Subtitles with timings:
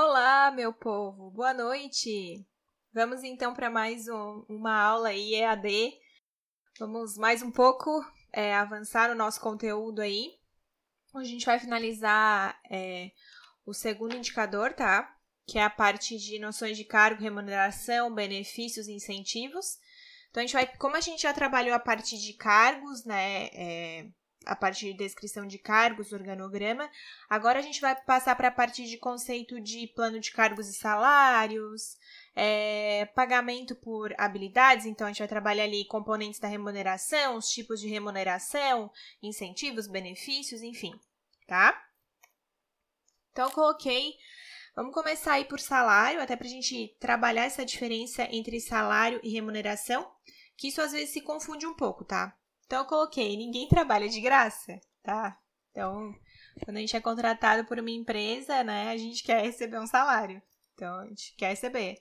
[0.00, 2.46] Olá, meu povo, boa noite!
[2.92, 5.92] Vamos então para mais um, uma aula aí EAD.
[6.78, 7.90] Vamos mais um pouco
[8.32, 10.30] é, avançar no nosso conteúdo aí.
[11.12, 13.10] A gente vai finalizar é,
[13.66, 15.12] o segundo indicador, tá?
[15.44, 19.80] Que é a parte de noções de cargo, remuneração, benefícios e incentivos.
[20.30, 23.46] Então, a gente vai, como a gente já trabalhou a parte de cargos, né?
[23.46, 24.08] É,
[24.48, 26.90] a parte de descrição de cargos, organograma.
[27.28, 30.74] Agora a gente vai passar para a parte de conceito de plano de cargos e
[30.74, 31.98] salários,
[32.34, 34.86] é, pagamento por habilidades.
[34.86, 38.90] Então a gente vai trabalhar ali componentes da remuneração, os tipos de remuneração,
[39.22, 40.98] incentivos, benefícios, enfim,
[41.46, 41.78] tá?
[43.32, 44.14] Então coloquei.
[44.74, 49.30] Vamos começar aí por salário, até para a gente trabalhar essa diferença entre salário e
[49.30, 50.08] remuneração,
[50.56, 52.37] que isso às vezes se confunde um pouco, tá?
[52.68, 55.40] Então eu coloquei, ninguém trabalha de graça, tá?
[55.70, 56.14] Então,
[56.62, 60.42] quando a gente é contratado por uma empresa, né, a gente quer receber um salário.
[60.74, 61.96] Então, a gente quer receber.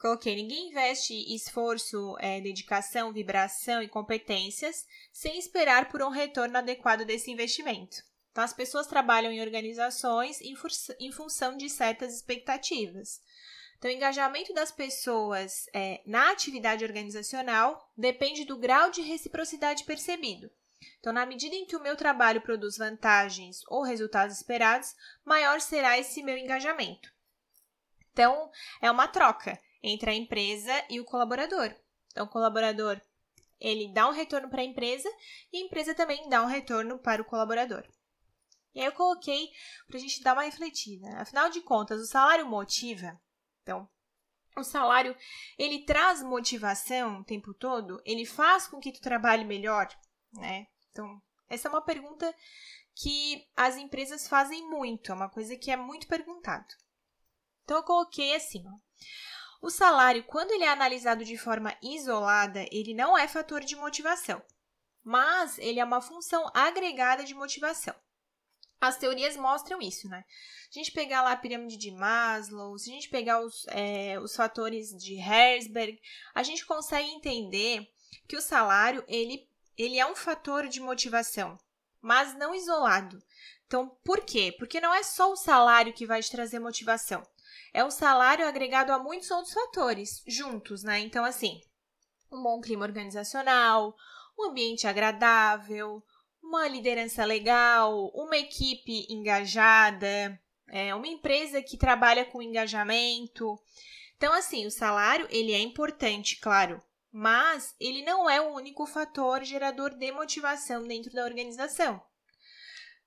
[0.00, 7.04] Coloquei, ninguém investe esforço, é, dedicação, vibração e competências sem esperar por um retorno adequado
[7.04, 7.98] desse investimento.
[8.30, 10.54] Então, as pessoas trabalham em organizações em,
[11.00, 13.20] em função de certas expectativas.
[13.78, 20.50] Então, o engajamento das pessoas é, na atividade organizacional depende do grau de reciprocidade percebido.
[20.98, 25.96] Então, na medida em que o meu trabalho produz vantagens ou resultados esperados, maior será
[25.96, 27.12] esse meu engajamento.
[28.12, 28.50] Então,
[28.82, 31.72] é uma troca entre a empresa e o colaborador.
[32.10, 33.00] Então, o colaborador
[33.60, 35.08] ele dá um retorno para a empresa
[35.52, 37.84] e a empresa também dá um retorno para o colaborador.
[38.74, 39.50] E aí eu coloquei
[39.86, 41.08] para a gente dar uma refletida.
[41.16, 43.20] Afinal de contas, o salário motiva
[43.68, 43.86] então,
[44.56, 45.14] o salário,
[45.58, 48.00] ele traz motivação o tempo todo?
[48.02, 49.86] Ele faz com que tu trabalhe melhor,
[50.32, 50.66] né?
[50.90, 52.34] Então, essa é uma pergunta
[52.94, 56.66] que as empresas fazem muito, é uma coisa que é muito perguntado.
[57.62, 58.72] Então, eu coloquei assim, ó.
[59.60, 64.42] O salário, quando ele é analisado de forma isolada, ele não é fator de motivação,
[65.04, 67.94] mas ele é uma função agregada de motivação.
[68.80, 70.24] As teorias mostram isso, né?
[70.70, 74.20] Se a gente pegar lá a pirâmide de Maslow, se a gente pegar os, é,
[74.20, 75.98] os fatores de Herzberg,
[76.34, 77.88] a gente consegue entender
[78.28, 81.58] que o salário ele, ele é um fator de motivação,
[82.00, 83.20] mas não isolado.
[83.66, 84.54] Então, por quê?
[84.58, 87.22] Porque não é só o salário que vai te trazer motivação.
[87.72, 91.00] É o salário agregado a muitos outros fatores juntos, né?
[91.00, 91.60] Então, assim,
[92.30, 93.94] um bom clima organizacional,
[94.38, 96.02] um ambiente agradável,
[96.42, 103.58] uma liderança legal, uma equipe engajada, é, uma empresa que trabalha com engajamento.
[104.16, 106.82] Então, assim, o salário ele é importante, claro,
[107.12, 112.02] mas ele não é o único fator gerador de motivação dentro da organização.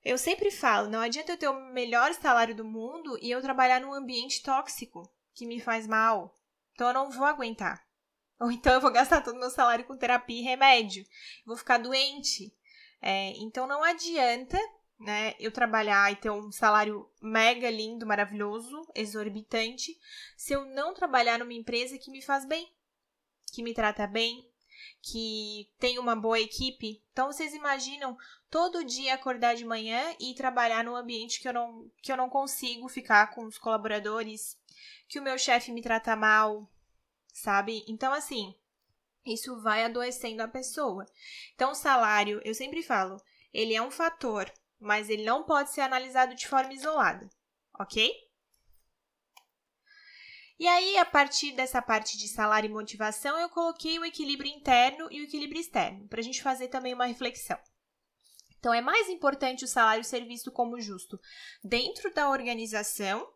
[0.03, 3.79] Eu sempre falo, não adianta eu ter o melhor salário do mundo e eu trabalhar
[3.79, 5.03] num ambiente tóxico
[5.35, 6.39] que me faz mal.
[6.73, 7.85] Então eu não vou aguentar.
[8.39, 11.05] Ou então eu vou gastar todo o meu salário com terapia e remédio.
[11.45, 12.51] vou ficar doente.
[13.01, 14.57] É, então não adianta
[14.99, 19.99] né, eu trabalhar e ter um salário mega lindo, maravilhoso, exorbitante,
[20.37, 22.71] se eu não trabalhar numa empresa que me faz bem,
[23.51, 24.47] que me trata bem,
[25.01, 27.03] que tem uma boa equipe.
[27.11, 28.15] Então vocês imaginam
[28.49, 32.29] todo dia acordar de manhã e trabalhar num ambiente que eu não, que eu não
[32.29, 34.57] consigo ficar com os colaboradores,
[35.07, 36.69] que o meu chefe me trata mal,
[37.33, 37.83] sabe?
[37.87, 38.55] Então assim,
[39.25, 41.05] isso vai adoecendo a pessoa.
[41.53, 43.21] Então, o salário, eu sempre falo,
[43.53, 47.29] ele é um fator, mas ele não pode ser analisado de forma isolada,
[47.79, 48.11] ok?
[50.59, 55.07] E aí, a partir dessa parte de salário e motivação, eu coloquei o equilíbrio interno
[55.11, 57.57] e o equilíbrio externo, para a gente fazer também uma reflexão.
[58.59, 61.19] Então, é mais importante o salário ser visto como justo
[61.63, 63.27] dentro da organização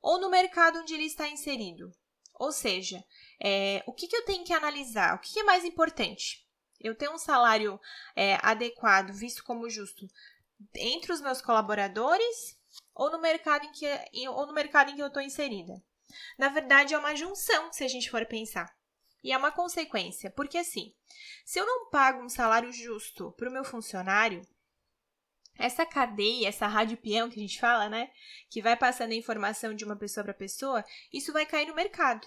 [0.00, 1.92] ou no mercado onde ele está inserido?
[2.34, 3.04] Ou seja,
[3.42, 5.14] é, o que, que eu tenho que analisar?
[5.14, 6.46] O que, que é mais importante?
[6.78, 7.80] Eu ter um salário
[8.14, 10.06] é, adequado, visto como justo,
[10.74, 12.58] entre os meus colaboradores
[12.94, 13.86] ou no mercado em que,
[14.28, 15.82] ou no mercado em que eu estou inserida?
[16.38, 18.74] Na verdade, é uma junção, se a gente for pensar.
[19.22, 20.94] E é uma consequência, porque assim,
[21.44, 24.42] se eu não pago um salário justo para o meu funcionário,
[25.58, 28.10] essa cadeia, essa rádio peão que a gente fala, né?
[28.48, 30.82] Que vai passando a informação de uma pessoa para pessoa,
[31.12, 32.26] isso vai cair no mercado.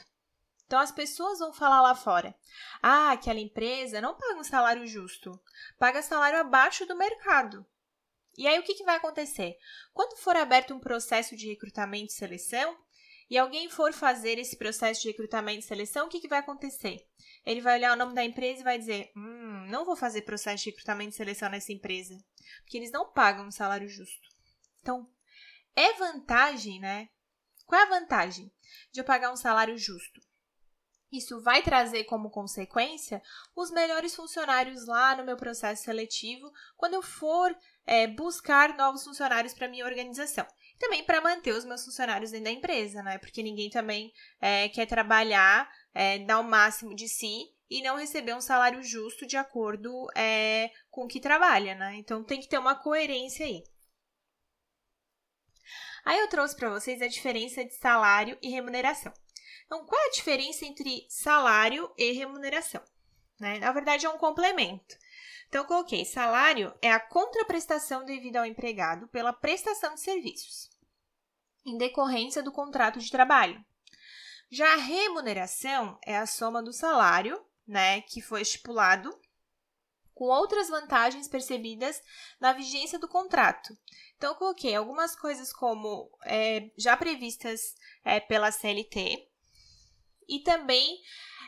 [0.74, 2.34] Então as pessoas vão falar lá fora:
[2.82, 5.40] ah, aquela empresa não paga um salário justo,
[5.78, 7.64] paga salário abaixo do mercado.
[8.36, 9.56] E aí o que, que vai acontecer?
[9.94, 12.76] Quando for aberto um processo de recrutamento e seleção,
[13.30, 17.08] e alguém for fazer esse processo de recrutamento e seleção, o que, que vai acontecer?
[17.46, 20.64] Ele vai olhar o nome da empresa e vai dizer: Hum, não vou fazer processo
[20.64, 22.18] de recrutamento e seleção nessa empresa,
[22.64, 24.28] porque eles não pagam um salário justo.
[24.82, 25.08] Então,
[25.76, 27.10] é vantagem, né?
[27.68, 28.52] Qual é a vantagem
[28.92, 30.33] de eu pagar um salário justo?
[31.14, 33.22] Isso vai trazer como consequência
[33.56, 37.56] os melhores funcionários lá no meu processo seletivo quando eu for
[37.86, 40.44] é, buscar novos funcionários para minha organização.
[40.80, 43.20] Também para manter os meus funcionários dentro da empresa, né?
[43.20, 44.12] Porque ninguém também
[44.42, 49.28] é, quer trabalhar, é, dar o máximo de si e não receber um salário justo
[49.28, 51.96] de acordo é, com o que trabalha, né?
[51.98, 53.64] Então tem que ter uma coerência aí.
[56.04, 59.14] Aí eu trouxe para vocês a diferença de salário e remuneração.
[59.74, 62.84] Então, qual é a diferença entre salário e remuneração?
[63.40, 63.58] Né?
[63.58, 64.96] Na verdade, é um complemento.
[65.50, 70.70] Então, coloquei: salário é a contraprestação devida ao empregado pela prestação de serviços,
[71.66, 73.66] em decorrência do contrato de trabalho.
[74.52, 79.10] Já a remuneração é a soma do salário, né, que foi estipulado,
[80.14, 82.00] com outras vantagens percebidas
[82.40, 83.76] na vigência do contrato.
[84.18, 87.74] Então, coloquei algumas coisas como é, já previstas
[88.06, 89.33] é, pela CLT,
[90.28, 91.00] e também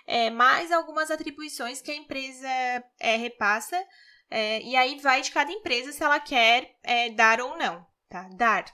[0.08, 2.48] é, mais algumas atribuições que a empresa
[3.00, 3.82] é, repassa.
[4.30, 8.28] É, e aí vai de cada empresa se ela quer é, dar ou não, tá?
[8.36, 8.66] Dar.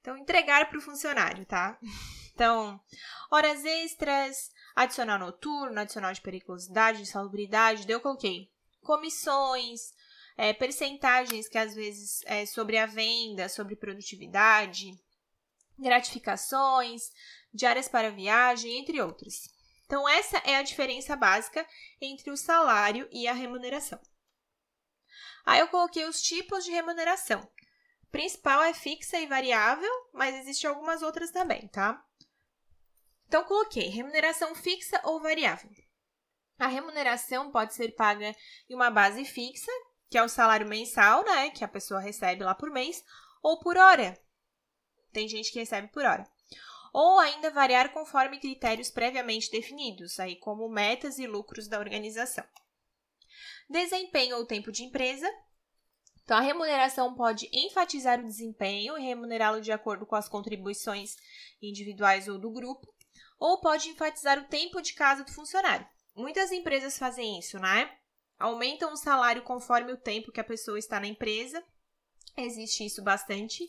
[0.00, 1.78] Então, entregar para o funcionário, tá?
[2.34, 2.80] Então,
[3.30, 8.50] horas extras, adicional noturno, adicional de periculosidade, de salubridade, eu coloquei
[8.82, 9.92] comissões,
[10.36, 14.90] é, percentagens que às vezes é sobre a venda, sobre produtividade,
[15.78, 17.02] gratificações,
[17.54, 19.48] diárias para viagem, entre outros.
[19.86, 21.64] Então, essa é a diferença básica
[22.00, 24.00] entre o salário e a remuneração.
[25.46, 27.40] Aí eu coloquei os tipos de remuneração.
[27.40, 32.02] A principal é fixa e variável, mas existem algumas outras também, tá?
[33.28, 35.70] Então, coloquei remuneração fixa ou variável.
[36.58, 38.34] A remuneração pode ser paga
[38.68, 39.70] em uma base fixa,
[40.10, 43.04] que é o salário mensal, né, que a pessoa recebe lá por mês,
[43.42, 44.18] ou por hora.
[45.12, 46.24] Tem gente que recebe por hora
[46.94, 52.44] ou ainda variar conforme critérios previamente definidos, aí como metas e lucros da organização.
[53.68, 55.28] Desempenho ou tempo de empresa.
[56.22, 61.16] Então, a remuneração pode enfatizar o desempenho e remunerá-lo de acordo com as contribuições
[61.60, 62.86] individuais ou do grupo,
[63.40, 65.86] ou pode enfatizar o tempo de casa do funcionário.
[66.14, 67.90] Muitas empresas fazem isso, né?
[68.38, 71.60] Aumentam o salário conforme o tempo que a pessoa está na empresa.
[72.36, 73.68] Existe isso bastante.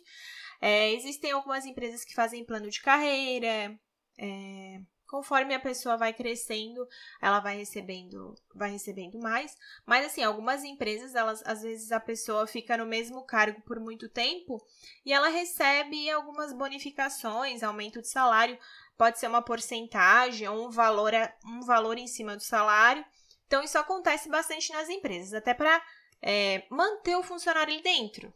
[0.61, 3.77] É, existem algumas empresas que fazem plano de carreira.
[4.17, 6.87] É, conforme a pessoa vai crescendo,
[7.21, 9.55] ela vai recebendo, vai recebendo mais.
[9.85, 14.09] Mas assim, algumas empresas, elas às vezes a pessoa fica no mesmo cargo por muito
[14.09, 14.61] tempo
[15.05, 18.59] e ela recebe algumas bonificações, aumento de salário,
[18.97, 21.13] pode ser uma porcentagem ou um valor,
[21.45, 23.05] um valor em cima do salário.
[23.47, 25.81] Então isso acontece bastante nas empresas, até para
[26.21, 28.33] é, manter o funcionário dentro.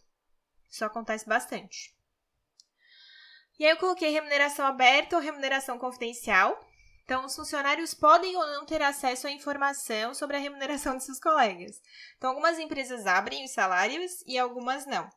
[0.70, 1.99] Isso acontece bastante.
[3.60, 6.58] E aí eu coloquei remuneração aberta ou remuneração confidencial.
[7.04, 11.20] Então, os funcionários podem ou não ter acesso à informação sobre a remuneração de seus
[11.20, 11.82] colegas.
[12.18, 15.10] Então, algumas empresas abrem os salários e algumas não.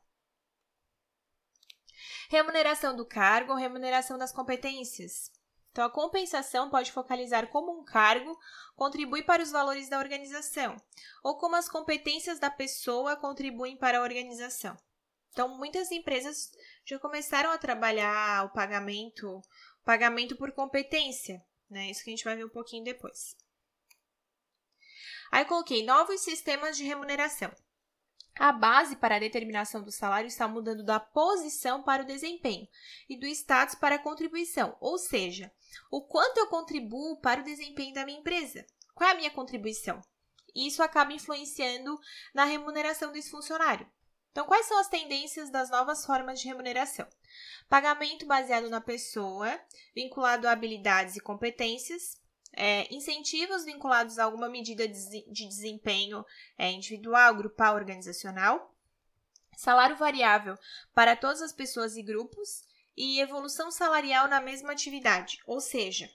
[2.31, 5.31] Remuneração do cargo ou remuneração das competências.
[5.71, 8.37] Então, a compensação pode focalizar como um cargo
[8.75, 10.77] contribui para os valores da organização,
[11.23, 14.77] ou como as competências da pessoa contribuem para a organização.
[15.33, 16.53] Então, muitas empresas
[16.85, 19.41] já começaram a trabalhar o pagamento,
[19.83, 21.91] pagamento por competência, né?
[21.91, 23.35] Isso que a gente vai ver um pouquinho depois.
[25.31, 27.51] Aí coloquei novos sistemas de remuneração.
[28.35, 32.69] A base para a determinação do salário está mudando da posição para o desempenho
[33.09, 35.53] e do status para a contribuição, ou seja,
[35.91, 38.67] o quanto eu contribuo para o desempenho da minha empresa.
[38.95, 40.01] Qual é a minha contribuição?
[40.55, 41.99] Isso acaba influenciando
[42.35, 43.91] na remuneração desse funcionário.
[44.33, 47.07] Então, quais são as tendências das novas formas de remuneração?
[47.69, 49.61] Pagamento baseado na pessoa,
[49.95, 52.19] vinculado a habilidades e competências,
[52.55, 56.25] é, incentivos vinculados a alguma medida de desempenho
[56.59, 58.75] é, individual, grupal, organizacional,
[59.57, 60.57] salário variável
[60.95, 62.65] para todas as pessoas e grupos
[62.97, 66.11] e evolução salarial na mesma atividade, ou seja,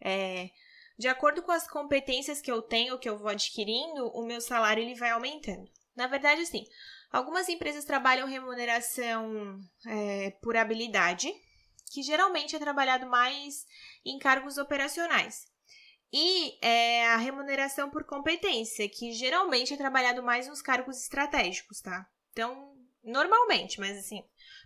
[0.00, 0.50] é,
[0.96, 4.82] de acordo com as competências que eu tenho, que eu vou adquirindo, o meu salário
[4.82, 5.70] ele vai aumentando.
[5.94, 6.66] Na verdade, assim,
[7.10, 11.32] Algumas empresas trabalham remuneração é, por habilidade,
[11.90, 13.66] que geralmente é trabalhado mais
[14.04, 15.46] em cargos operacionais.
[16.12, 22.06] E é, a remuneração por competência, que geralmente é trabalhado mais nos cargos estratégicos, tá?
[22.32, 24.22] Então, normalmente, mas assim,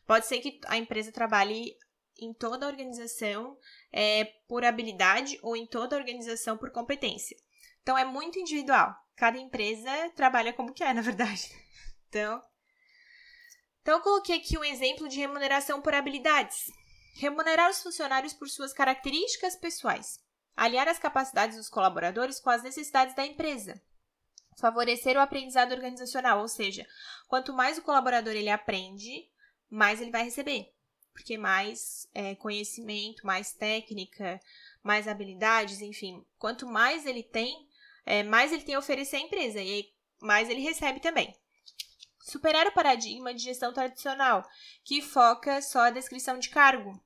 [0.06, 1.76] pode ser que a empresa trabalhe
[2.18, 3.56] em toda a organização
[3.92, 7.37] é, por habilidade ou em toda a organização por competência.
[7.82, 8.94] Então, é muito individual.
[9.16, 11.50] Cada empresa trabalha como quer, na verdade.
[12.12, 12.42] Então,
[13.81, 16.71] então eu coloquei aqui um exemplo de remuneração por habilidades.
[17.14, 20.21] Remunerar os funcionários por suas características pessoais.
[20.54, 23.81] Aliar as capacidades dos colaboradores com as necessidades da empresa.
[24.61, 26.87] Favorecer o aprendizado organizacional, ou seja,
[27.28, 29.26] quanto mais o colaborador ele aprende,
[29.71, 30.71] mais ele vai receber.
[31.14, 34.38] Porque mais é, conhecimento, mais técnica,
[34.83, 37.66] mais habilidades, enfim, quanto mais ele tem,
[38.04, 41.35] é, mais ele tem a oferecer à empresa e aí mais ele recebe também.
[42.22, 44.48] Superar o paradigma de gestão tradicional,
[44.84, 47.02] que foca só a descrição de cargo.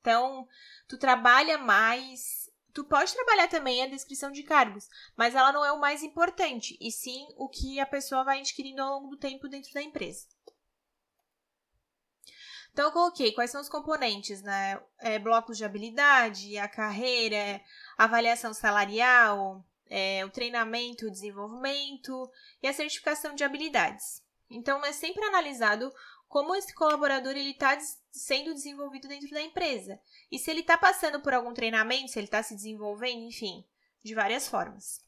[0.00, 0.46] Então,
[0.86, 2.50] tu trabalha mais.
[2.74, 6.76] Tu pode trabalhar também a descrição de cargos, mas ela não é o mais importante,
[6.80, 10.26] e sim o que a pessoa vai adquirindo ao longo do tempo dentro da empresa.
[12.72, 14.80] Então, eu coloquei quais são os componentes, né?
[14.98, 17.60] É, blocos de habilidade, a carreira,
[17.96, 22.30] avaliação salarial, é, o treinamento, o desenvolvimento
[22.62, 24.22] e a certificação de habilidades.
[24.50, 25.92] Então, é sempre analisado
[26.28, 27.78] como esse colaborador ele está
[28.10, 32.26] sendo desenvolvido dentro da empresa e se ele está passando por algum treinamento, se ele
[32.26, 33.64] está se desenvolvendo, enfim,
[34.02, 35.04] de várias formas.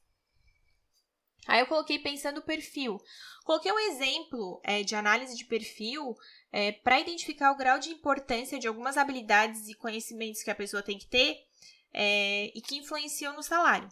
[1.47, 3.01] Aí eu coloquei pensando o perfil.
[3.45, 6.17] Coloquei um exemplo é, de análise de perfil
[6.53, 10.83] é, para identificar o grau de importância de algumas habilidades e conhecimentos que a pessoa
[10.83, 11.45] tem que ter
[11.93, 13.89] é, e que influenciam no salário.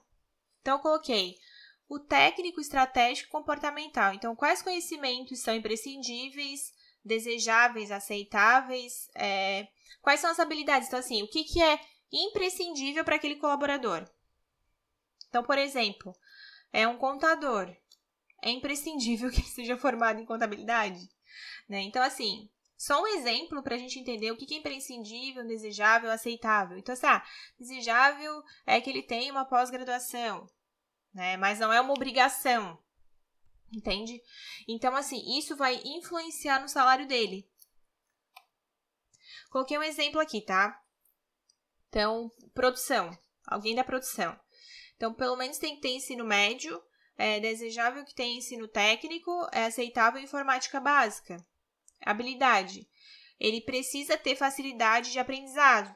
[0.61, 1.37] Então, eu coloquei
[1.91, 4.15] o técnico, estratégico comportamental.
[4.15, 6.73] Então, quais conhecimentos são imprescindíveis,
[7.05, 9.11] desejáveis, aceitáveis?
[9.13, 9.67] É,
[10.01, 10.87] quais são as habilidades?
[10.87, 11.81] Então, assim, o que, que é
[12.13, 14.09] imprescindível para aquele colaborador?
[15.29, 16.15] Então, por exemplo,
[16.73, 17.69] é um contador.
[18.41, 21.01] É imprescindível que ele seja formado em contabilidade?
[21.69, 21.81] Né?
[21.81, 26.79] Então, assim, só um exemplo para a gente entender o que é imprescindível, desejável, aceitável.
[26.79, 27.27] Então, assim, ah,
[27.59, 30.49] desejável é que ele tenha uma pós-graduação,
[31.13, 31.37] né?
[31.37, 32.79] Mas não é uma obrigação.
[33.73, 34.21] Entende?
[34.69, 37.49] Então, assim, isso vai influenciar no salário dele.
[39.51, 40.81] Coloquei um exemplo aqui, tá?
[41.89, 43.11] Então, produção.
[43.47, 44.39] Alguém da produção.
[44.97, 46.81] Então, pelo menos tem que ter ensino médio,
[47.17, 51.37] é desejável que tenha ensino técnico, é aceitável informática básica.
[52.01, 52.89] Habilidade.
[53.39, 55.95] Ele precisa ter facilidade de aprendizado.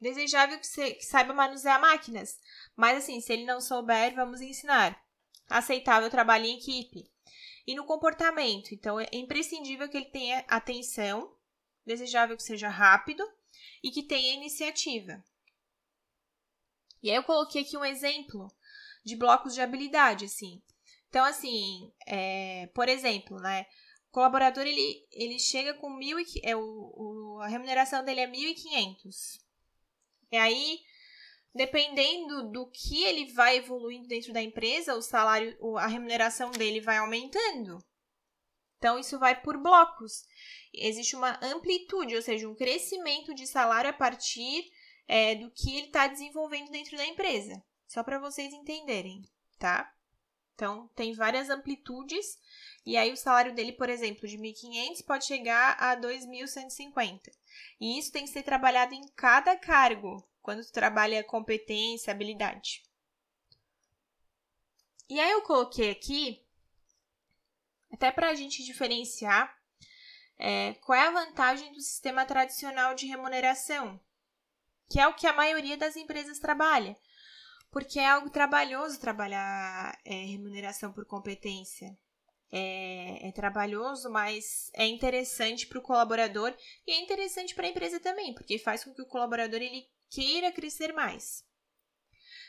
[0.00, 2.36] Desejável que, que saiba manusear máquinas.
[2.76, 5.00] Mas assim, se ele não souber, vamos ensinar.
[5.48, 7.10] Aceitável trabalho em equipe.
[7.66, 11.36] E no comportamento, então é imprescindível que ele tenha atenção,
[11.86, 13.24] desejável que seja rápido
[13.82, 15.22] e que tenha iniciativa.
[17.02, 18.50] E aí eu coloquei aqui um exemplo
[19.04, 20.62] de blocos de habilidade, assim.
[21.08, 23.66] Então, assim, é, por exemplo, né?
[24.08, 28.26] O colaborador, ele, ele chega com mil e, é, o, o, a remuneração dele é
[28.26, 29.40] 1.500.
[30.30, 30.80] E aí,
[31.54, 36.98] dependendo do que ele vai evoluindo dentro da empresa, o salário, a remuneração dele vai
[36.98, 37.78] aumentando.
[38.78, 40.24] Então, isso vai por blocos.
[40.74, 44.72] Existe uma amplitude, ou seja, um crescimento de salário a partir
[45.06, 47.62] é, do que ele está desenvolvendo dentro da empresa.
[47.86, 49.22] Só para vocês entenderem,
[49.58, 49.94] tá?
[50.54, 52.38] Então, tem várias amplitudes.
[52.84, 57.30] E aí, o salário dele, por exemplo, de 1.500 pode chegar a 2.150.
[57.80, 62.82] E isso tem que ser trabalhado em cada cargo, quando tu trabalha competência, habilidade.
[65.08, 66.44] E aí, eu coloquei aqui,
[67.92, 69.56] até para a gente diferenciar,
[70.38, 74.00] é, qual é a vantagem do sistema tradicional de remuneração,
[74.90, 76.96] que é o que a maioria das empresas trabalha
[77.72, 81.98] porque é algo trabalhoso trabalhar é, remuneração por competência.
[82.54, 86.54] É, é, trabalhoso, mas é interessante para o colaborador
[86.86, 90.52] e é interessante para a empresa também, porque faz com que o colaborador ele queira
[90.52, 91.42] crescer mais.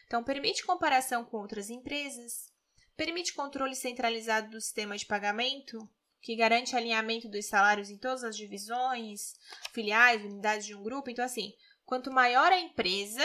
[0.06, 2.52] Então, permite comparação com outras empresas,
[2.96, 5.90] permite controle centralizado do sistema de pagamento,
[6.22, 9.34] que garante alinhamento dos salários em todas as divisões,
[9.72, 11.10] filiais, unidades de um grupo.
[11.10, 11.54] Então, assim,
[11.86, 13.24] quanto maior a empresa,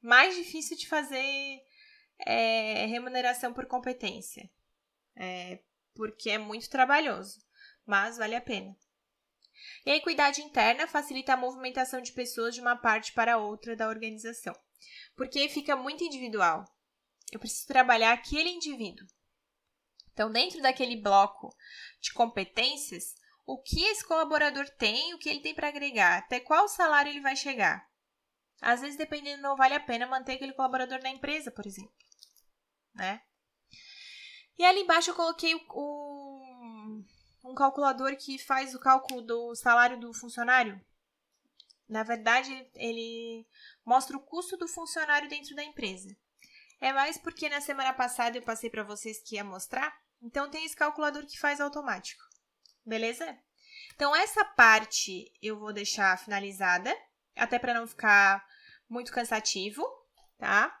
[0.00, 1.62] mais difícil de fazer
[2.26, 4.48] é, remuneração por competência.
[5.16, 5.60] É,
[5.94, 7.40] porque é muito trabalhoso,
[7.86, 8.76] mas vale a pena.
[9.84, 13.88] E a equidade interna facilita a movimentação de pessoas de uma parte para outra da
[13.88, 14.54] organização,
[15.16, 16.64] porque fica muito individual.
[17.32, 19.06] Eu preciso trabalhar aquele indivíduo.
[20.12, 21.54] Então, dentro daquele bloco
[22.00, 26.68] de competências, o que esse colaborador tem, o que ele tem para agregar, até qual
[26.68, 27.86] salário ele vai chegar.
[28.60, 31.92] Às vezes, dependendo, não vale a pena manter aquele colaborador na empresa, por exemplo.
[32.94, 33.20] Né?
[34.56, 35.60] E ali embaixo eu coloquei o,
[37.44, 40.80] um calculador que faz o cálculo do salário do funcionário.
[41.86, 43.46] Na verdade, ele
[43.84, 46.16] mostra o custo do funcionário dentro da empresa.
[46.80, 49.94] É mais porque na semana passada eu passei para vocês que ia mostrar.
[50.22, 52.22] Então, tem esse calculador que faz automático.
[52.84, 53.38] Beleza?
[53.94, 56.94] Então, essa parte eu vou deixar finalizada
[57.36, 58.44] até para não ficar
[58.88, 59.86] muito cansativo,
[60.38, 60.80] tá?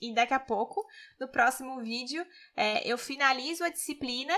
[0.00, 0.84] E daqui a pouco,
[1.18, 4.36] no próximo vídeo, é, eu finalizo a disciplina,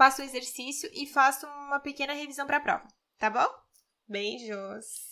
[0.00, 2.88] passo o exercício e faço uma pequena revisão para a prova,
[3.18, 3.46] tá bom?
[4.08, 5.09] Beijos!